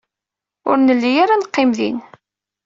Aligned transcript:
Ur 0.69 0.77
nelli 0.77 1.11
ara 1.23 1.35
neqqim 1.41 1.69
din. 1.77 1.97